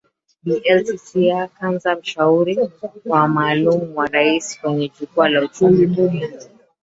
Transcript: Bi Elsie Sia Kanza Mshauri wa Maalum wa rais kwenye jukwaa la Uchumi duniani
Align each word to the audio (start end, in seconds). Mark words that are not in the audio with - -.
Bi 0.43 0.53
Elsie 0.71 0.97
Sia 1.05 1.47
Kanza 1.55 1.91
Mshauri 1.97 2.55
wa 3.05 3.27
Maalum 3.27 3.95
wa 3.97 4.05
rais 4.07 4.59
kwenye 4.61 4.91
jukwaa 4.99 5.29
la 5.29 5.41
Uchumi 5.43 5.85
duniani 5.87 6.45